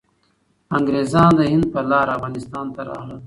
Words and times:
انګریزان 0.77 1.31
د 1.37 1.41
هند 1.51 1.65
په 1.73 1.79
لاره 1.89 2.11
افغانستان 2.17 2.65
ته 2.75 2.81
راغلل. 2.89 3.19